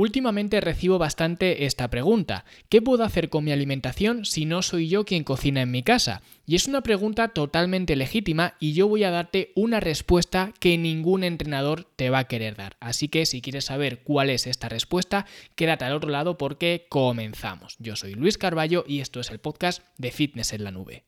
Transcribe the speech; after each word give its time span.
Últimamente 0.00 0.62
recibo 0.62 0.96
bastante 0.96 1.66
esta 1.66 1.88
pregunta. 1.88 2.46
¿Qué 2.70 2.80
puedo 2.80 3.04
hacer 3.04 3.28
con 3.28 3.44
mi 3.44 3.52
alimentación 3.52 4.24
si 4.24 4.46
no 4.46 4.62
soy 4.62 4.88
yo 4.88 5.04
quien 5.04 5.24
cocina 5.24 5.60
en 5.60 5.70
mi 5.70 5.82
casa? 5.82 6.22
Y 6.46 6.54
es 6.54 6.66
una 6.66 6.80
pregunta 6.80 7.28
totalmente 7.28 7.94
legítima 7.96 8.54
y 8.60 8.72
yo 8.72 8.88
voy 8.88 9.04
a 9.04 9.10
darte 9.10 9.52
una 9.54 9.78
respuesta 9.78 10.54
que 10.58 10.78
ningún 10.78 11.22
entrenador 11.22 11.86
te 11.96 12.08
va 12.08 12.20
a 12.20 12.28
querer 12.28 12.56
dar. 12.56 12.78
Así 12.80 13.08
que 13.08 13.26
si 13.26 13.42
quieres 13.42 13.66
saber 13.66 13.98
cuál 14.02 14.30
es 14.30 14.46
esta 14.46 14.70
respuesta, 14.70 15.26
quédate 15.54 15.84
al 15.84 15.92
otro 15.92 16.08
lado 16.08 16.38
porque 16.38 16.86
comenzamos. 16.88 17.76
Yo 17.78 17.94
soy 17.94 18.14
Luis 18.14 18.38
Carballo 18.38 18.86
y 18.88 19.00
esto 19.00 19.20
es 19.20 19.30
el 19.30 19.38
podcast 19.38 19.82
de 19.98 20.12
Fitness 20.12 20.54
en 20.54 20.64
la 20.64 20.70
Nube. 20.70 21.04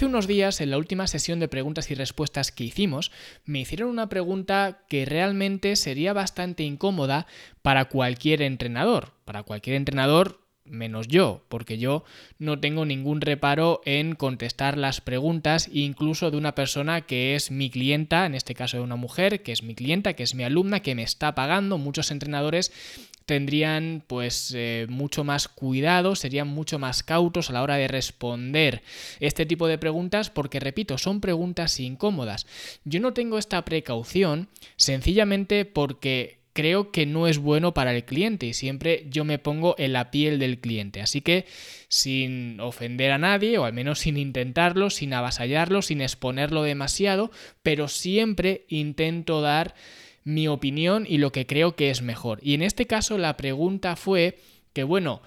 Unos 0.00 0.26
días, 0.26 0.60
en 0.60 0.70
la 0.70 0.78
última 0.78 1.06
sesión 1.06 1.38
de 1.38 1.48
preguntas 1.48 1.90
y 1.90 1.94
respuestas 1.94 2.50
que 2.50 2.64
hicimos, 2.64 3.12
me 3.44 3.60
hicieron 3.60 3.90
una 3.90 4.08
pregunta 4.08 4.84
que 4.88 5.04
realmente 5.04 5.76
sería 5.76 6.12
bastante 6.12 6.62
incómoda 6.62 7.26
para 7.60 7.84
cualquier 7.84 8.42
entrenador. 8.42 9.12
Para 9.24 9.42
cualquier 9.42 9.76
entrenador 9.76 10.40
menos 10.64 11.08
yo, 11.08 11.44
porque 11.48 11.78
yo 11.78 12.04
no 12.38 12.60
tengo 12.60 12.84
ningún 12.86 13.20
reparo 13.20 13.80
en 13.84 14.14
contestar 14.14 14.78
las 14.78 15.00
preguntas 15.00 15.68
incluso 15.72 16.30
de 16.30 16.36
una 16.36 16.54
persona 16.54 17.02
que 17.02 17.34
es 17.34 17.50
mi 17.50 17.68
clienta, 17.68 18.26
en 18.26 18.34
este 18.34 18.54
caso 18.54 18.78
de 18.78 18.82
una 18.82 18.96
mujer, 18.96 19.42
que 19.42 19.52
es 19.52 19.62
mi 19.62 19.74
clienta, 19.74 20.14
que 20.14 20.22
es 20.22 20.34
mi 20.34 20.44
alumna, 20.44 20.80
que 20.80 20.94
me 20.94 21.02
está 21.02 21.34
pagando. 21.34 21.78
Muchos 21.78 22.10
entrenadores 22.10 22.72
tendrían 23.26 24.04
pues 24.06 24.52
eh, 24.56 24.86
mucho 24.88 25.24
más 25.24 25.48
cuidado, 25.48 26.14
serían 26.14 26.48
mucho 26.48 26.78
más 26.78 27.02
cautos 27.02 27.50
a 27.50 27.52
la 27.52 27.62
hora 27.62 27.76
de 27.76 27.88
responder 27.88 28.82
este 29.20 29.46
tipo 29.46 29.68
de 29.68 29.78
preguntas 29.78 30.30
porque 30.30 30.60
repito, 30.60 30.98
son 30.98 31.20
preguntas 31.20 31.78
incómodas. 31.80 32.46
Yo 32.84 33.00
no 33.00 33.12
tengo 33.12 33.38
esta 33.38 33.64
precaución 33.64 34.48
sencillamente 34.76 35.64
porque 35.64 36.42
creo 36.52 36.90
que 36.90 37.06
no 37.06 37.26
es 37.26 37.38
bueno 37.38 37.72
para 37.72 37.94
el 37.94 38.04
cliente 38.04 38.46
y 38.46 38.54
siempre 38.54 39.06
yo 39.08 39.24
me 39.24 39.38
pongo 39.38 39.74
en 39.78 39.92
la 39.92 40.10
piel 40.10 40.38
del 40.38 40.58
cliente. 40.58 41.00
Así 41.00 41.20
que 41.20 41.46
sin 41.88 42.60
ofender 42.60 43.10
a 43.12 43.18
nadie, 43.18 43.58
o 43.58 43.64
al 43.64 43.72
menos 43.72 44.00
sin 44.00 44.16
intentarlo, 44.16 44.90
sin 44.90 45.14
avasallarlo, 45.14 45.82
sin 45.82 46.00
exponerlo 46.00 46.62
demasiado, 46.62 47.30
pero 47.62 47.88
siempre 47.88 48.64
intento 48.68 49.40
dar 49.40 49.74
mi 50.24 50.48
opinión 50.48 51.06
y 51.08 51.18
lo 51.18 51.32
que 51.32 51.46
creo 51.46 51.76
que 51.76 51.90
es 51.90 52.02
mejor. 52.02 52.38
Y 52.42 52.54
en 52.54 52.62
este 52.62 52.86
caso 52.86 53.18
la 53.18 53.36
pregunta 53.36 53.96
fue 53.96 54.38
que, 54.72 54.84
bueno, 54.84 55.22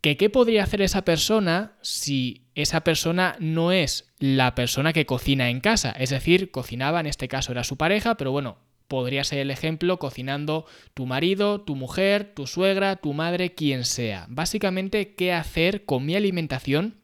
que 0.00 0.16
qué 0.16 0.28
podría 0.28 0.64
hacer 0.64 0.82
esa 0.82 1.02
persona 1.02 1.72
si 1.80 2.42
esa 2.54 2.82
persona 2.84 3.36
no 3.38 3.72
es 3.72 4.12
la 4.18 4.54
persona 4.54 4.92
que 4.92 5.06
cocina 5.06 5.48
en 5.48 5.60
casa. 5.60 5.92
Es 5.92 6.10
decir, 6.10 6.50
cocinaba, 6.50 7.00
en 7.00 7.06
este 7.06 7.28
caso 7.28 7.52
era 7.52 7.64
su 7.64 7.76
pareja, 7.76 8.16
pero 8.16 8.30
bueno, 8.30 8.58
podría 8.88 9.24
ser 9.24 9.38
el 9.38 9.50
ejemplo 9.50 9.98
cocinando 9.98 10.66
tu 10.92 11.06
marido, 11.06 11.62
tu 11.62 11.74
mujer, 11.74 12.32
tu 12.34 12.46
suegra, 12.46 12.96
tu 12.96 13.12
madre, 13.14 13.54
quien 13.54 13.84
sea. 13.84 14.26
Básicamente, 14.28 15.14
¿qué 15.14 15.32
hacer 15.32 15.84
con 15.84 16.04
mi 16.04 16.14
alimentación 16.16 16.96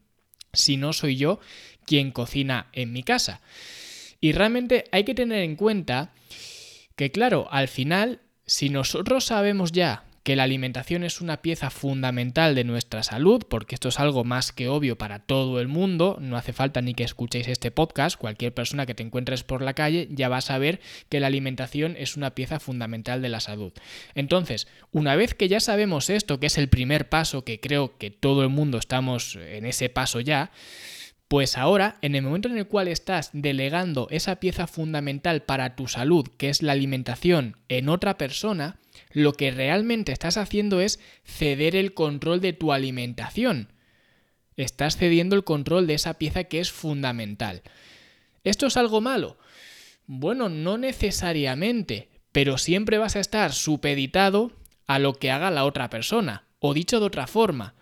si 0.53 0.77
no 0.77 0.92
soy 0.92 1.17
yo 1.17 1.41
quien 1.87 2.11
cocina 2.11 2.69
en 2.72 2.92
mi 2.92 3.03
casa? 3.03 3.41
Y 4.20 4.33
realmente 4.33 4.84
hay 4.92 5.05
que 5.05 5.15
tener 5.15 5.42
en 5.42 5.56
cuenta 5.56 6.12
que 7.01 7.11
claro, 7.11 7.48
al 7.51 7.67
final, 7.67 8.20
si 8.45 8.69
nosotros 8.69 9.25
sabemos 9.25 9.73
ya 9.73 10.05
que 10.23 10.37
la 10.37 10.43
alimentación 10.43 11.03
es 11.03 11.23
una 11.23 11.41
pieza 11.41 11.70
fundamental 11.70 12.55
de 12.55 12.62
nuestra 12.65 13.03
salud, 13.03 13.43
porque 13.48 13.75
esto 13.75 13.89
es 13.89 13.98
algo 13.98 14.23
más 14.23 14.53
que 14.53 14.69
obvio 14.69 14.98
para 14.98 15.21
todo 15.21 15.61
el 15.61 15.67
mundo, 15.67 16.19
no 16.21 16.37
hace 16.37 16.53
falta 16.53 16.83
ni 16.83 16.93
que 16.93 17.05
escuchéis 17.05 17.48
este 17.48 17.71
podcast, 17.71 18.19
cualquier 18.19 18.53
persona 18.53 18.84
que 18.84 18.94
te 18.94 19.03
encuentres 19.03 19.44
por 19.44 19.62
la 19.62 19.72
calle 19.72 20.09
ya 20.11 20.28
va 20.28 20.37
a 20.37 20.43
saber 20.43 20.83
que 21.09 21.21
la 21.21 21.28
alimentación 21.28 21.97
es 21.97 22.19
una 22.19 22.34
pieza 22.34 22.61
fundamental 22.61 23.22
de 23.22 23.31
la 23.31 23.41
salud. 23.41 23.72
Entonces, 24.15 24.69
una 24.93 25.17
vez 25.17 25.32
que 25.32 25.49
ya 25.49 25.61
sabemos 25.61 26.11
esto, 26.11 26.38
que 26.38 26.49
es 26.49 26.59
el 26.59 26.69
primer 26.69 27.09
paso, 27.09 27.47
que 27.47 27.61
creo 27.61 27.97
que 27.97 28.11
todo 28.11 28.43
el 28.43 28.50
mundo 28.50 28.77
estamos 28.77 29.37
en 29.37 29.65
ese 29.65 29.88
paso 29.88 30.21
ya, 30.21 30.50
pues 31.31 31.57
ahora, 31.57 31.97
en 32.03 32.17
el 32.17 32.23
momento 32.23 32.49
en 32.49 32.59
el 32.59 32.67
cual 32.67 32.89
estás 32.89 33.31
delegando 33.33 34.09
esa 34.11 34.41
pieza 34.41 34.67
fundamental 34.67 35.45
para 35.45 35.77
tu 35.77 35.87
salud, 35.87 36.27
que 36.37 36.49
es 36.49 36.61
la 36.61 36.73
alimentación, 36.73 37.57
en 37.69 37.89
otra 37.89 38.19
persona, 38.19 38.81
lo 39.13 39.35
que 39.35 39.53
realmente 39.53 40.11
estás 40.11 40.37
haciendo 40.37 40.81
es 40.81 40.99
ceder 41.23 41.77
el 41.77 41.95
control 41.95 42.41
de 42.41 42.53
tu 42.53 42.73
alimentación. 42.73 43.73
Estás 44.57 44.97
cediendo 44.97 45.37
el 45.37 45.45
control 45.45 45.87
de 45.87 45.95
esa 45.95 46.15
pieza 46.15 46.43
que 46.43 46.59
es 46.59 46.73
fundamental. 46.73 47.62
¿Esto 48.43 48.67
es 48.67 48.77
algo 48.77 49.01
malo? 49.01 49.39
Bueno, 50.07 50.49
no 50.49 50.79
necesariamente, 50.79 52.09
pero 52.33 52.59
siempre 52.59 52.99
vas 52.99 53.15
a 53.15 53.21
estar 53.21 53.53
supeditado 53.53 54.51
a 54.89 54.99
lo 54.99 55.15
que 55.15 55.31
haga 55.31 55.53
la 55.53 55.65
otra 55.65 55.91
persona. 55.91 56.49
O 56.59 56.75
dicho 56.75 56.99
de 56.99 57.07
otra 57.07 57.29
forma, 57.29 57.77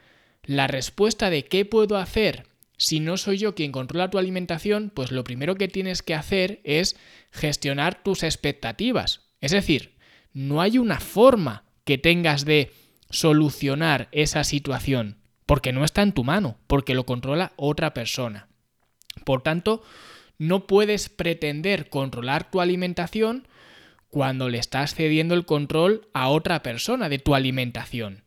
la 0.44 0.66
respuesta 0.66 1.30
de 1.30 1.46
qué 1.46 1.64
puedo 1.64 1.96
hacer 1.96 2.46
si 2.78 3.00
no 3.00 3.16
soy 3.16 3.38
yo 3.38 3.56
quien 3.56 3.72
controla 3.72 4.08
tu 4.08 4.18
alimentación, 4.18 4.90
pues 4.94 5.10
lo 5.10 5.24
primero 5.24 5.56
que 5.56 5.66
tienes 5.66 6.02
que 6.02 6.14
hacer 6.14 6.60
es 6.62 6.96
gestionar 7.32 8.02
tus 8.04 8.22
expectativas. 8.22 9.32
Es 9.40 9.50
decir, 9.50 9.96
no 10.32 10.60
hay 10.60 10.78
una 10.78 11.00
forma 11.00 11.64
que 11.84 11.98
tengas 11.98 12.44
de 12.44 12.72
solucionar 13.10 14.08
esa 14.12 14.44
situación, 14.44 15.18
porque 15.44 15.72
no 15.72 15.84
está 15.84 16.02
en 16.02 16.12
tu 16.12 16.22
mano, 16.22 16.58
porque 16.68 16.94
lo 16.94 17.04
controla 17.04 17.52
otra 17.56 17.94
persona. 17.94 18.48
Por 19.24 19.42
tanto, 19.42 19.82
no 20.38 20.68
puedes 20.68 21.08
pretender 21.08 21.88
controlar 21.88 22.48
tu 22.48 22.60
alimentación 22.60 23.48
cuando 24.08 24.48
le 24.48 24.58
estás 24.58 24.94
cediendo 24.94 25.34
el 25.34 25.46
control 25.46 26.08
a 26.12 26.28
otra 26.28 26.62
persona 26.62 27.08
de 27.08 27.18
tu 27.18 27.34
alimentación. 27.34 28.22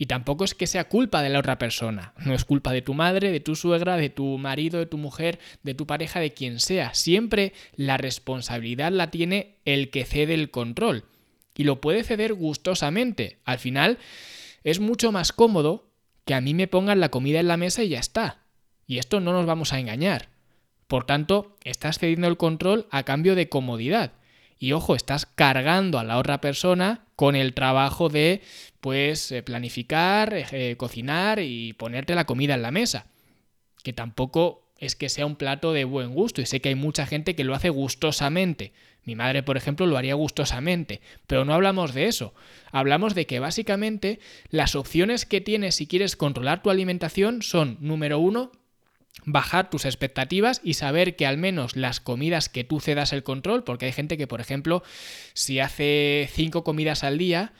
Y 0.00 0.06
tampoco 0.06 0.44
es 0.44 0.54
que 0.54 0.66
sea 0.66 0.88
culpa 0.88 1.20
de 1.20 1.28
la 1.28 1.40
otra 1.40 1.58
persona. 1.58 2.14
No 2.24 2.32
es 2.32 2.46
culpa 2.46 2.72
de 2.72 2.80
tu 2.80 2.94
madre, 2.94 3.30
de 3.30 3.40
tu 3.40 3.54
suegra, 3.54 3.98
de 3.98 4.08
tu 4.08 4.38
marido, 4.38 4.78
de 4.78 4.86
tu 4.86 4.96
mujer, 4.96 5.38
de 5.62 5.74
tu 5.74 5.86
pareja, 5.86 6.20
de 6.20 6.32
quien 6.32 6.58
sea. 6.58 6.94
Siempre 6.94 7.52
la 7.76 7.98
responsabilidad 7.98 8.92
la 8.92 9.10
tiene 9.10 9.58
el 9.66 9.90
que 9.90 10.06
cede 10.06 10.32
el 10.32 10.50
control. 10.50 11.04
Y 11.54 11.64
lo 11.64 11.82
puede 11.82 12.02
ceder 12.02 12.32
gustosamente. 12.32 13.40
Al 13.44 13.58
final 13.58 13.98
es 14.64 14.80
mucho 14.80 15.12
más 15.12 15.34
cómodo 15.34 15.90
que 16.24 16.32
a 16.32 16.40
mí 16.40 16.54
me 16.54 16.66
pongan 16.66 17.00
la 17.00 17.10
comida 17.10 17.38
en 17.38 17.48
la 17.48 17.58
mesa 17.58 17.82
y 17.82 17.90
ya 17.90 18.00
está. 18.00 18.38
Y 18.86 18.96
esto 18.96 19.20
no 19.20 19.34
nos 19.34 19.44
vamos 19.44 19.74
a 19.74 19.80
engañar. 19.80 20.30
Por 20.86 21.04
tanto, 21.04 21.58
estás 21.62 21.98
cediendo 21.98 22.26
el 22.26 22.38
control 22.38 22.86
a 22.90 23.02
cambio 23.02 23.34
de 23.34 23.50
comodidad. 23.50 24.12
Y 24.62 24.72
ojo, 24.72 24.94
estás 24.94 25.24
cargando 25.24 25.98
a 25.98 26.04
la 26.04 26.18
otra 26.18 26.42
persona 26.42 27.06
con 27.16 27.34
el 27.34 27.54
trabajo 27.54 28.10
de, 28.10 28.42
pues, 28.82 29.32
eh, 29.32 29.42
planificar, 29.42 30.34
eh, 30.34 30.76
cocinar 30.76 31.38
y 31.40 31.72
ponerte 31.72 32.14
la 32.14 32.26
comida 32.26 32.54
en 32.54 32.62
la 32.62 32.70
mesa. 32.70 33.06
Que 33.82 33.94
tampoco 33.94 34.70
es 34.76 34.96
que 34.96 35.08
sea 35.08 35.24
un 35.24 35.36
plato 35.36 35.72
de 35.72 35.84
buen 35.84 36.12
gusto 36.12 36.42
y 36.42 36.46
sé 36.46 36.60
que 36.60 36.68
hay 36.68 36.74
mucha 36.74 37.06
gente 37.06 37.34
que 37.34 37.42
lo 37.42 37.54
hace 37.54 37.70
gustosamente. 37.70 38.74
Mi 39.02 39.16
madre, 39.16 39.42
por 39.42 39.56
ejemplo, 39.56 39.86
lo 39.86 39.96
haría 39.96 40.12
gustosamente, 40.12 41.00
pero 41.26 41.46
no 41.46 41.54
hablamos 41.54 41.94
de 41.94 42.06
eso. 42.06 42.34
Hablamos 42.70 43.14
de 43.14 43.26
que 43.26 43.40
básicamente 43.40 44.20
las 44.50 44.74
opciones 44.74 45.24
que 45.24 45.40
tienes 45.40 45.76
si 45.76 45.86
quieres 45.86 46.16
controlar 46.16 46.62
tu 46.62 46.68
alimentación 46.68 47.40
son, 47.40 47.78
número 47.80 48.18
uno, 48.18 48.52
bajar 49.24 49.70
tus 49.70 49.84
expectativas 49.84 50.60
y 50.64 50.74
saber 50.74 51.16
que 51.16 51.26
al 51.26 51.36
menos 51.36 51.76
las 51.76 52.00
comidas 52.00 52.48
que 52.48 52.64
tú 52.64 52.80
cedas 52.80 53.12
el 53.12 53.22
control, 53.22 53.64
porque 53.64 53.86
hay 53.86 53.92
gente 53.92 54.16
que, 54.16 54.26
por 54.26 54.40
ejemplo, 54.40 54.82
si 55.34 55.60
hace 55.60 56.28
cinco 56.32 56.64
comidas 56.64 57.04
al 57.04 57.18
día, 57.18 57.52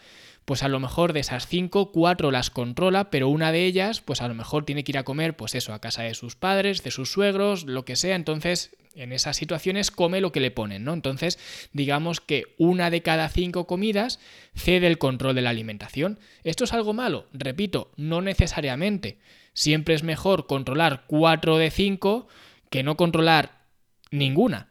pues 0.44 0.62
a 0.62 0.68
lo 0.68 0.80
mejor 0.80 1.12
de 1.12 1.20
esas 1.20 1.46
cinco, 1.46 1.92
cuatro 1.92 2.30
las 2.30 2.50
controla, 2.50 3.10
pero 3.10 3.28
una 3.28 3.52
de 3.52 3.66
ellas, 3.66 4.00
pues 4.00 4.22
a 4.22 4.28
lo 4.28 4.34
mejor 4.34 4.64
tiene 4.64 4.84
que 4.84 4.92
ir 4.92 4.98
a 4.98 5.04
comer, 5.04 5.36
pues 5.36 5.54
eso, 5.54 5.72
a 5.72 5.80
casa 5.80 6.02
de 6.02 6.14
sus 6.14 6.34
padres, 6.34 6.82
de 6.82 6.91
sus 6.91 7.12
suegros, 7.12 7.64
lo 7.64 7.84
que 7.84 7.96
sea, 7.96 8.16
entonces 8.16 8.76
en 8.96 9.12
esas 9.12 9.36
situaciones 9.36 9.91
come 9.91 10.20
lo 10.20 10.32
que 10.32 10.41
le 10.41 10.50
ponen, 10.50 10.82
¿no? 10.82 10.92
Entonces, 10.92 11.38
digamos 11.72 12.20
que 12.20 12.54
una 12.58 12.91
de 12.91 13.03
cada 13.03 13.28
cinco 13.28 13.66
comidas 13.66 14.18
cede 14.54 14.88
el 14.88 14.98
control 14.98 15.36
de 15.36 15.42
la 15.42 15.50
alimentación. 15.50 16.18
¿Esto 16.42 16.64
es 16.64 16.72
algo 16.72 16.92
malo? 16.92 17.28
Repito, 17.32 17.92
no 17.96 18.20
necesariamente. 18.20 19.18
Siempre 19.52 19.94
es 19.94 20.02
mejor 20.02 20.47
controlar 20.47 21.04
4 21.06 21.58
de 21.58 21.70
5 21.70 22.28
que 22.70 22.82
no 22.82 22.97
controlar 22.97 23.66
ninguna. 24.10 24.70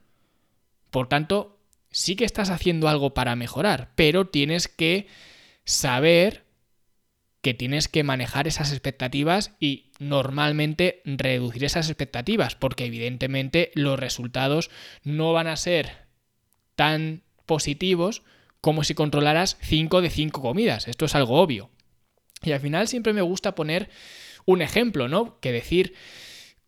Por 0.90 1.08
tanto, 1.08 1.60
sí 1.92 2.16
que 2.16 2.26
estás 2.26 2.50
haciendo 2.50 2.88
algo 2.88 3.14
para 3.14 3.36
mejorar, 3.36 3.92
pero 3.96 4.28
tienes 4.28 4.68
que 4.68 5.08
saber 5.66 6.46
que 7.42 7.54
tienes 7.54 7.88
que 7.88 8.04
manejar 8.04 8.48
esas 8.48 8.72
expectativas 8.72 9.56
y 9.60 9.92
normalmente 10.00 11.02
reducir 11.06 11.64
esas 11.64 11.90
expectativas, 11.90 12.56
porque 12.56 12.86
evidentemente 12.86 13.72
los 13.76 14.00
resultados 14.00 14.70
no 15.04 15.32
van 15.32 15.48
a 15.48 15.56
ser 15.56 16.08
tan 16.76 17.24
positivos 17.46 18.24
como 18.62 18.84
si 18.84 18.94
controlaras 18.94 19.58
5 19.62 20.02
de 20.02 20.10
5 20.10 20.42
comidas. 20.42 20.88
Esto 20.88 21.06
es 21.06 21.16
algo 21.16 21.40
obvio. 21.40 21.70
Y 22.42 22.52
al 22.52 22.60
final 22.60 22.88
siempre 22.88 23.14
me 23.14 23.22
gusta 23.22 23.56
poner 23.56 23.90
un 24.52 24.62
ejemplo, 24.62 25.08
¿no? 25.08 25.40
Que 25.42 25.52
decir, 25.52 25.94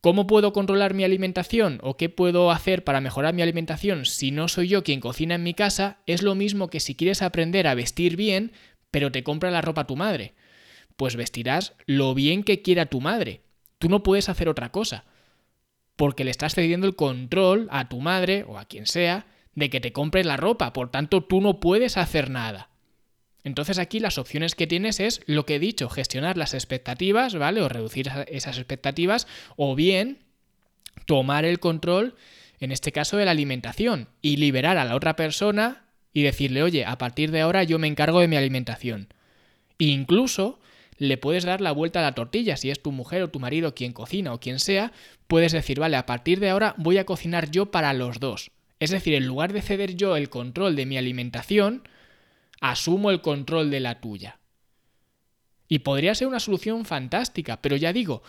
¿cómo 0.01 0.27
puedo 0.27 0.53
controlar 0.53 0.93
mi 0.93 1.03
alimentación 1.03 1.79
o 1.81 1.97
qué 1.97 2.09
puedo 2.09 2.51
hacer 2.51 2.83
para 2.83 3.01
mejorar 3.01 3.33
mi 3.33 3.41
alimentación 3.41 4.05
si 4.05 4.31
no 4.31 4.47
soy 4.47 4.67
yo 4.67 4.83
quien 4.83 4.99
cocina 4.99 5.35
en 5.35 5.43
mi 5.43 5.53
casa? 5.53 5.99
Es 6.05 6.21
lo 6.21 6.35
mismo 6.35 6.69
que 6.69 6.79
si 6.79 6.95
quieres 6.95 7.21
aprender 7.21 7.67
a 7.67 7.75
vestir 7.75 8.15
bien, 8.15 8.51
pero 8.91 9.11
te 9.11 9.23
compra 9.23 9.51
la 9.51 9.61
ropa 9.61 9.87
tu 9.87 9.95
madre. 9.95 10.35
Pues 10.95 11.15
vestirás 11.15 11.73
lo 11.87 12.13
bien 12.13 12.43
que 12.43 12.61
quiera 12.61 12.85
tu 12.85 13.01
madre. 13.01 13.41
Tú 13.79 13.89
no 13.89 14.03
puedes 14.03 14.29
hacer 14.29 14.47
otra 14.47 14.71
cosa. 14.71 15.05
Porque 15.95 16.23
le 16.23 16.31
estás 16.31 16.53
cediendo 16.53 16.85
el 16.85 16.95
control 16.95 17.67
a 17.71 17.89
tu 17.89 17.99
madre 17.99 18.45
o 18.47 18.59
a 18.59 18.65
quien 18.65 18.85
sea 18.85 19.25
de 19.55 19.69
que 19.69 19.79
te 19.79 19.91
compres 19.91 20.25
la 20.25 20.37
ropa. 20.37 20.73
Por 20.73 20.91
tanto, 20.91 21.23
tú 21.23 21.41
no 21.41 21.59
puedes 21.59 21.97
hacer 21.97 22.29
nada. 22.29 22.70
Entonces 23.43 23.79
aquí 23.79 23.99
las 23.99 24.17
opciones 24.17 24.55
que 24.55 24.67
tienes 24.67 24.99
es 24.99 25.21
lo 25.25 25.45
que 25.45 25.55
he 25.55 25.59
dicho, 25.59 25.89
gestionar 25.89 26.37
las 26.37 26.53
expectativas, 26.53 27.35
¿vale? 27.35 27.61
O 27.61 27.69
reducir 27.69 28.09
esas 28.27 28.57
expectativas, 28.57 29.27
o 29.55 29.75
bien 29.75 30.19
tomar 31.05 31.45
el 31.45 31.59
control, 31.59 32.15
en 32.59 32.71
este 32.71 32.91
caso, 32.91 33.17
de 33.17 33.25
la 33.25 33.31
alimentación, 33.31 34.09
y 34.21 34.37
liberar 34.37 34.77
a 34.77 34.85
la 34.85 34.95
otra 34.95 35.15
persona 35.15 35.85
y 36.13 36.23
decirle, 36.23 36.61
oye, 36.61 36.85
a 36.85 36.97
partir 36.97 37.31
de 37.31 37.41
ahora 37.41 37.63
yo 37.63 37.79
me 37.79 37.87
encargo 37.87 38.19
de 38.19 38.27
mi 38.27 38.35
alimentación. 38.35 39.07
Incluso 39.77 40.59
le 40.97 41.17
puedes 41.17 41.45
dar 41.45 41.61
la 41.61 41.71
vuelta 41.71 41.99
a 41.99 42.03
la 42.03 42.13
tortilla, 42.13 42.57
si 42.57 42.69
es 42.69 42.83
tu 42.83 42.91
mujer 42.91 43.23
o 43.23 43.29
tu 43.29 43.39
marido 43.39 43.73
quien 43.73 43.91
cocina 43.91 44.33
o 44.33 44.39
quien 44.39 44.59
sea, 44.59 44.91
puedes 45.27 45.51
decir, 45.51 45.79
vale, 45.79 45.97
a 45.97 46.05
partir 46.05 46.39
de 46.39 46.49
ahora 46.51 46.75
voy 46.77 46.99
a 46.99 47.05
cocinar 47.05 47.49
yo 47.49 47.71
para 47.71 47.93
los 47.93 48.19
dos. 48.19 48.51
Es 48.79 48.91
decir, 48.91 49.15
en 49.15 49.25
lugar 49.25 49.53
de 49.53 49.63
ceder 49.63 49.95
yo 49.95 50.15
el 50.15 50.29
control 50.29 50.75
de 50.75 50.85
mi 50.85 50.97
alimentación, 50.97 51.83
asumo 52.61 53.11
el 53.11 53.19
control 53.19 53.69
de 53.69 53.81
la 53.81 53.99
tuya. 53.99 54.39
Y 55.67 55.79
podría 55.79 56.15
ser 56.15 56.27
una 56.27 56.39
solución 56.39 56.85
fantástica, 56.85 57.61
pero 57.61 57.75
ya 57.75 57.91
digo, 57.91 58.23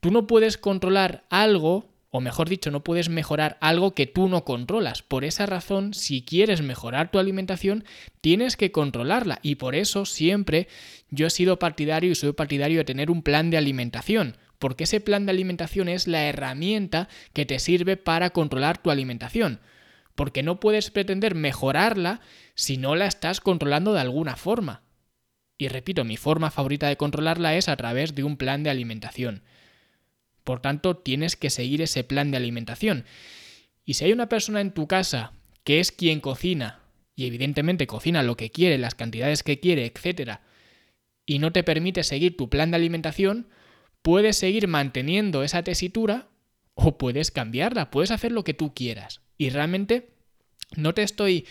tú 0.00 0.10
no 0.10 0.26
puedes 0.26 0.58
controlar 0.58 1.24
algo, 1.30 1.86
o 2.10 2.20
mejor 2.20 2.48
dicho, 2.48 2.70
no 2.70 2.82
puedes 2.82 3.08
mejorar 3.08 3.56
algo 3.60 3.94
que 3.94 4.06
tú 4.06 4.28
no 4.28 4.44
controlas. 4.44 5.02
Por 5.02 5.24
esa 5.24 5.46
razón, 5.46 5.94
si 5.94 6.22
quieres 6.22 6.62
mejorar 6.62 7.10
tu 7.10 7.18
alimentación, 7.18 7.84
tienes 8.20 8.56
que 8.56 8.72
controlarla. 8.72 9.38
Y 9.42 9.56
por 9.56 9.74
eso 9.74 10.06
siempre 10.06 10.66
yo 11.10 11.26
he 11.26 11.30
sido 11.30 11.58
partidario 11.58 12.10
y 12.10 12.14
soy 12.14 12.32
partidario 12.32 12.78
de 12.78 12.84
tener 12.84 13.10
un 13.10 13.22
plan 13.22 13.50
de 13.50 13.58
alimentación. 13.58 14.38
Porque 14.58 14.84
ese 14.84 15.00
plan 15.00 15.26
de 15.26 15.32
alimentación 15.32 15.88
es 15.88 16.08
la 16.08 16.24
herramienta 16.24 17.08
que 17.34 17.44
te 17.44 17.58
sirve 17.58 17.96
para 17.98 18.30
controlar 18.30 18.78
tu 18.78 18.90
alimentación 18.90 19.60
porque 20.18 20.42
no 20.42 20.58
puedes 20.58 20.90
pretender 20.90 21.36
mejorarla 21.36 22.20
si 22.56 22.76
no 22.76 22.96
la 22.96 23.06
estás 23.06 23.40
controlando 23.40 23.92
de 23.92 24.00
alguna 24.00 24.34
forma. 24.34 24.82
Y 25.56 25.68
repito, 25.68 26.02
mi 26.02 26.16
forma 26.16 26.50
favorita 26.50 26.88
de 26.88 26.96
controlarla 26.96 27.54
es 27.54 27.68
a 27.68 27.76
través 27.76 28.16
de 28.16 28.24
un 28.24 28.36
plan 28.36 28.64
de 28.64 28.70
alimentación. 28.70 29.44
Por 30.42 30.58
tanto, 30.58 30.96
tienes 30.96 31.36
que 31.36 31.50
seguir 31.50 31.82
ese 31.82 32.02
plan 32.02 32.32
de 32.32 32.36
alimentación. 32.36 33.04
Y 33.84 33.94
si 33.94 34.06
hay 34.06 34.12
una 34.12 34.28
persona 34.28 34.60
en 34.60 34.74
tu 34.74 34.88
casa 34.88 35.34
que 35.62 35.78
es 35.78 35.92
quien 35.92 36.18
cocina, 36.18 36.80
y 37.14 37.26
evidentemente 37.28 37.86
cocina 37.86 38.24
lo 38.24 38.36
que 38.36 38.50
quiere, 38.50 38.76
las 38.76 38.96
cantidades 38.96 39.44
que 39.44 39.60
quiere, 39.60 39.86
etc., 39.86 40.40
y 41.26 41.38
no 41.38 41.52
te 41.52 41.62
permite 41.62 42.02
seguir 42.02 42.36
tu 42.36 42.50
plan 42.50 42.72
de 42.72 42.76
alimentación, 42.78 43.46
puedes 44.02 44.36
seguir 44.36 44.66
manteniendo 44.66 45.44
esa 45.44 45.62
tesitura 45.62 46.26
o 46.74 46.98
puedes 46.98 47.30
cambiarla, 47.30 47.92
puedes 47.92 48.10
hacer 48.10 48.32
lo 48.32 48.42
que 48.42 48.54
tú 48.54 48.74
quieras. 48.74 49.20
Y 49.38 49.50
realmente 49.50 50.10
no 50.76 50.92
te 50.92 51.02
estoy 51.02 51.46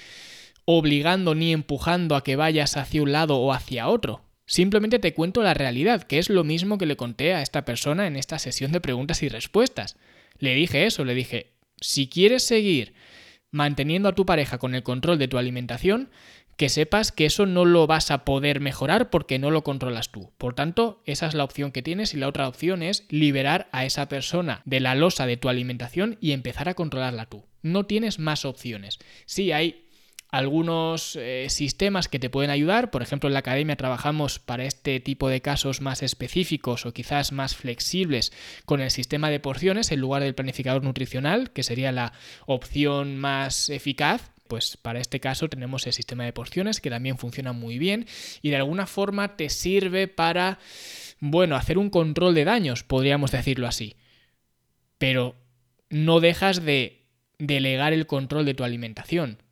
obligando 0.65 1.33
ni 1.33 1.53
empujando 1.53 2.15
a 2.15 2.23
que 2.23 2.35
vayas 2.35 2.77
hacia 2.77 3.01
un 3.01 3.13
lado 3.13 3.37
o 3.37 3.53
hacia 3.53 3.87
otro. 3.87 4.21
Simplemente 4.45 4.99
te 4.99 5.13
cuento 5.13 5.41
la 5.41 5.53
realidad, 5.53 6.03
que 6.03 6.19
es 6.19 6.29
lo 6.29 6.43
mismo 6.43 6.77
que 6.77 6.85
le 6.85 6.97
conté 6.97 7.33
a 7.33 7.41
esta 7.41 7.65
persona 7.65 8.05
en 8.05 8.15
esta 8.15 8.37
sesión 8.37 8.71
de 8.71 8.81
preguntas 8.81 9.23
y 9.23 9.29
respuestas. 9.29 9.97
Le 10.39 10.53
dije 10.55 10.85
eso, 10.85 11.05
le 11.05 11.15
dije, 11.15 11.53
si 11.81 12.07
quieres 12.07 12.43
seguir 12.43 12.93
manteniendo 13.51 14.09
a 14.09 14.15
tu 14.15 14.25
pareja 14.25 14.57
con 14.57 14.75
el 14.75 14.83
control 14.83 15.17
de 15.17 15.27
tu 15.27 15.37
alimentación, 15.37 16.09
que 16.57 16.69
sepas 16.69 17.11
que 17.11 17.27
eso 17.27 17.45
no 17.45 17.65
lo 17.65 17.85
vas 17.85 18.09
a 18.09 18.25
poder 18.25 18.59
mejorar 18.59 19.11
porque 19.11 19.37
no 19.37 19.51
lo 19.51 19.63
controlas 19.63 20.11
tú. 20.11 20.31
Por 20.39 20.55
tanto, 20.55 21.01
esa 21.05 21.27
es 21.27 21.35
la 21.35 21.43
opción 21.43 21.71
que 21.71 21.83
tienes 21.83 22.13
y 22.13 22.17
la 22.17 22.27
otra 22.27 22.47
opción 22.47 22.81
es 22.81 23.05
liberar 23.09 23.69
a 23.71 23.85
esa 23.85 24.09
persona 24.09 24.63
de 24.65 24.79
la 24.79 24.95
losa 24.95 25.27
de 25.27 25.37
tu 25.37 25.49
alimentación 25.49 26.17
y 26.19 26.31
empezar 26.31 26.67
a 26.67 26.73
controlarla 26.73 27.27
tú. 27.27 27.45
No 27.61 27.85
tienes 27.85 28.17
más 28.17 28.43
opciones. 28.43 28.97
Sí, 29.27 29.51
hay 29.51 29.87
algunos 30.29 31.15
eh, 31.15 31.45
sistemas 31.49 32.07
que 32.07 32.19
te 32.19 32.31
pueden 32.31 32.49
ayudar. 32.49 32.89
Por 32.89 33.03
ejemplo, 33.03 33.29
en 33.29 33.33
la 33.33 33.39
academia 33.39 33.75
trabajamos 33.75 34.39
para 34.39 34.65
este 34.65 34.99
tipo 34.99 35.29
de 35.29 35.41
casos 35.41 35.79
más 35.79 36.01
específicos 36.01 36.85
o 36.85 36.93
quizás 36.93 37.31
más 37.31 37.55
flexibles 37.55 38.33
con 38.65 38.81
el 38.81 38.89
sistema 38.89 39.29
de 39.29 39.39
porciones 39.39 39.91
en 39.91 39.99
lugar 39.99 40.23
del 40.23 40.35
planificador 40.35 40.83
nutricional, 40.83 41.51
que 41.51 41.63
sería 41.63 41.91
la 41.91 42.13
opción 42.47 43.17
más 43.17 43.69
eficaz 43.69 44.31
pues 44.47 44.77
para 44.77 44.99
este 44.99 45.19
caso 45.19 45.49
tenemos 45.49 45.85
el 45.87 45.93
sistema 45.93 46.25
de 46.25 46.33
porciones 46.33 46.81
que 46.81 46.89
también 46.89 47.17
funciona 47.17 47.53
muy 47.53 47.77
bien 47.77 48.07
y 48.41 48.49
de 48.49 48.57
alguna 48.57 48.87
forma 48.87 49.35
te 49.35 49.49
sirve 49.49 50.07
para, 50.07 50.59
bueno, 51.19 51.55
hacer 51.55 51.77
un 51.77 51.89
control 51.89 52.33
de 52.33 52.45
daños, 52.45 52.83
podríamos 52.83 53.31
decirlo 53.31 53.67
así. 53.67 53.95
Pero 54.97 55.35
no 55.89 56.19
dejas 56.19 56.63
de 56.63 57.05
delegar 57.39 57.93
el 57.93 58.07
control 58.07 58.45
de 58.45 58.53
tu 58.53 58.63
alimentación. 58.63 59.43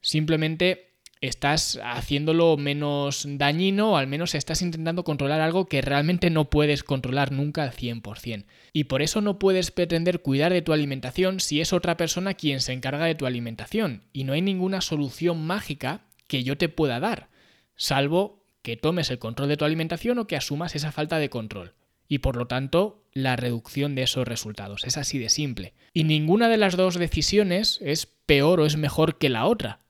Simplemente 0.00 0.89
estás 1.20 1.78
haciéndolo 1.84 2.56
menos 2.56 3.26
dañino 3.28 3.92
o 3.92 3.96
al 3.96 4.06
menos 4.06 4.34
estás 4.34 4.62
intentando 4.62 5.04
controlar 5.04 5.40
algo 5.40 5.66
que 5.66 5.82
realmente 5.82 6.30
no 6.30 6.48
puedes 6.48 6.82
controlar 6.82 7.30
nunca 7.30 7.62
al 7.62 7.72
100%. 7.72 8.46
Y 8.72 8.84
por 8.84 9.02
eso 9.02 9.20
no 9.20 9.38
puedes 9.38 9.70
pretender 9.70 10.22
cuidar 10.22 10.52
de 10.52 10.62
tu 10.62 10.72
alimentación 10.72 11.40
si 11.40 11.60
es 11.60 11.72
otra 11.72 11.96
persona 11.96 12.34
quien 12.34 12.60
se 12.60 12.72
encarga 12.72 13.04
de 13.04 13.14
tu 13.14 13.26
alimentación. 13.26 14.04
Y 14.12 14.24
no 14.24 14.32
hay 14.32 14.40
ninguna 14.40 14.80
solución 14.80 15.46
mágica 15.46 16.06
que 16.26 16.42
yo 16.42 16.56
te 16.56 16.68
pueda 16.68 17.00
dar, 17.00 17.28
salvo 17.76 18.46
que 18.62 18.76
tomes 18.76 19.10
el 19.10 19.18
control 19.18 19.48
de 19.48 19.56
tu 19.56 19.64
alimentación 19.64 20.18
o 20.18 20.26
que 20.26 20.36
asumas 20.36 20.74
esa 20.74 20.92
falta 20.92 21.18
de 21.18 21.30
control. 21.30 21.74
Y 22.08 22.18
por 22.18 22.36
lo 22.36 22.46
tanto, 22.46 23.04
la 23.12 23.36
reducción 23.36 23.94
de 23.94 24.02
esos 24.02 24.26
resultados. 24.26 24.84
Es 24.84 24.96
así 24.96 25.18
de 25.18 25.28
simple. 25.28 25.74
Y 25.92 26.04
ninguna 26.04 26.48
de 26.48 26.56
las 26.56 26.76
dos 26.76 26.96
decisiones 26.96 27.78
es 27.82 28.06
peor 28.06 28.60
o 28.60 28.66
es 28.66 28.76
mejor 28.76 29.18
que 29.18 29.28
la 29.28 29.46
otra 29.46 29.80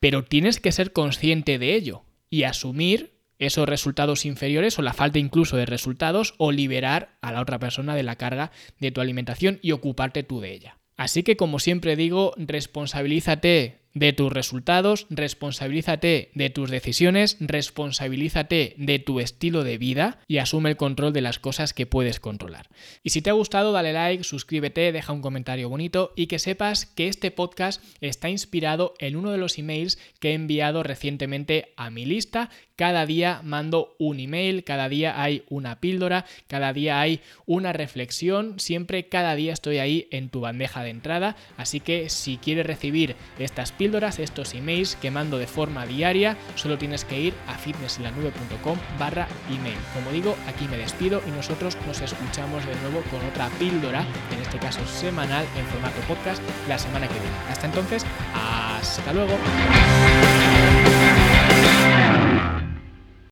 pero 0.00 0.24
tienes 0.24 0.60
que 0.60 0.72
ser 0.72 0.92
consciente 0.92 1.58
de 1.58 1.74
ello 1.74 2.04
y 2.30 2.44
asumir 2.44 3.18
esos 3.38 3.68
resultados 3.68 4.24
inferiores 4.24 4.78
o 4.78 4.82
la 4.82 4.92
falta 4.92 5.18
incluso 5.18 5.56
de 5.56 5.66
resultados 5.66 6.34
o 6.38 6.52
liberar 6.52 7.16
a 7.20 7.32
la 7.32 7.40
otra 7.40 7.58
persona 7.58 7.94
de 7.94 8.02
la 8.02 8.16
carga 8.16 8.50
de 8.80 8.90
tu 8.90 9.00
alimentación 9.00 9.58
y 9.62 9.72
ocuparte 9.72 10.22
tú 10.22 10.40
de 10.40 10.52
ella. 10.52 10.78
Así 10.96 11.22
que 11.22 11.36
como 11.36 11.60
siempre 11.60 11.94
digo, 11.94 12.34
responsabilízate 12.36 13.77
de 13.94 14.12
tus 14.12 14.32
resultados, 14.32 15.06
responsabilízate 15.10 16.30
de 16.34 16.50
tus 16.50 16.70
decisiones, 16.70 17.36
responsabilízate 17.40 18.74
de 18.76 18.98
tu 18.98 19.20
estilo 19.20 19.64
de 19.64 19.78
vida 19.78 20.18
y 20.26 20.38
asume 20.38 20.70
el 20.70 20.76
control 20.76 21.12
de 21.12 21.20
las 21.20 21.38
cosas 21.38 21.72
que 21.72 21.86
puedes 21.86 22.20
controlar. 22.20 22.68
Y 23.02 23.10
si 23.10 23.22
te 23.22 23.30
ha 23.30 23.34
gustado, 23.34 23.72
dale 23.72 23.92
like, 23.92 24.24
suscríbete, 24.24 24.92
deja 24.92 25.12
un 25.12 25.22
comentario 25.22 25.68
bonito 25.68 26.12
y 26.16 26.26
que 26.26 26.38
sepas 26.38 26.86
que 26.86 27.08
este 27.08 27.30
podcast 27.30 27.82
está 28.00 28.28
inspirado 28.28 28.94
en 28.98 29.16
uno 29.16 29.30
de 29.30 29.38
los 29.38 29.58
emails 29.58 29.98
que 30.20 30.30
he 30.30 30.34
enviado 30.34 30.82
recientemente 30.82 31.72
a 31.76 31.90
mi 31.90 32.04
lista. 32.04 32.50
Cada 32.76 33.06
día 33.06 33.40
mando 33.42 33.96
un 33.98 34.20
email, 34.20 34.62
cada 34.62 34.88
día 34.88 35.20
hay 35.20 35.42
una 35.48 35.80
píldora, 35.80 36.26
cada 36.46 36.72
día 36.72 37.00
hay 37.00 37.20
una 37.44 37.72
reflexión, 37.72 38.60
siempre 38.60 39.08
cada 39.08 39.34
día 39.34 39.52
estoy 39.52 39.78
ahí 39.78 40.06
en 40.12 40.28
tu 40.28 40.40
bandeja 40.40 40.84
de 40.84 40.90
entrada, 40.90 41.36
así 41.56 41.80
que 41.80 42.08
si 42.08 42.36
quieres 42.36 42.66
recibir 42.66 43.16
estas 43.40 43.72
píldoras, 43.78 44.18
estos 44.18 44.52
emails 44.54 44.96
que 44.96 45.10
mando 45.10 45.38
de 45.38 45.46
forma 45.46 45.86
diaria, 45.86 46.36
solo 46.56 46.76
tienes 46.76 47.04
que 47.04 47.18
ir 47.18 47.34
a 47.46 47.54
fitnessenlanube.com 47.54 48.76
barra 48.98 49.28
email. 49.48 49.78
Como 49.94 50.10
digo, 50.10 50.36
aquí 50.46 50.68
me 50.68 50.76
despido 50.76 51.22
y 51.26 51.30
nosotros 51.30 51.78
nos 51.86 52.00
escuchamos 52.00 52.66
de 52.66 52.74
nuevo 52.76 53.00
con 53.10 53.24
otra 53.24 53.48
píldora, 53.58 54.04
en 54.32 54.42
este 54.42 54.58
caso 54.58 54.86
semanal, 54.86 55.46
en 55.56 55.64
formato 55.66 56.00
podcast, 56.02 56.42
la 56.68 56.78
semana 56.78 57.08
que 57.08 57.14
viene. 57.14 57.36
Hasta 57.50 57.66
entonces, 57.66 58.04
hasta 58.34 59.12
luego. 59.12 59.38